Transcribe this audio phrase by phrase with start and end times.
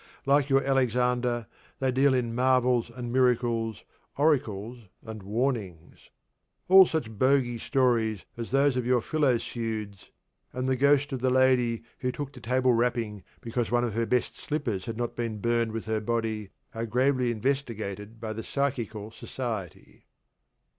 [0.25, 1.45] Like your Alexander,
[1.77, 3.83] they deal in marvels and miracles,
[4.17, 6.09] oracles and warnings.
[6.67, 10.09] All such bogy stories as those of your 'Philopseudes,'
[10.53, 14.07] and the ghost of the lady who took to table rapping because one of her
[14.07, 19.11] best slippers had not been burned with her body, are gravely investigated by the Psychical
[19.11, 20.07] Society.